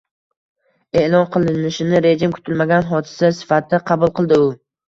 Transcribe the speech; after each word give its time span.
e’lon 1.01 1.27
qilinishini 1.35 2.01
rejim 2.07 2.35
kutilmagan 2.39 2.89
hodisa 2.95 3.33
sifatida 3.43 3.83
qabul 3.95 4.17
qildi, 4.21 4.45
u 4.51 4.53